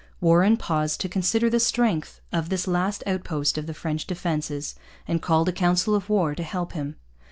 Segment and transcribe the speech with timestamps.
[0.19, 4.73] Warren paused to consider the strength of this last outpost of the French defences
[5.07, 6.95] and called a council of war to help him.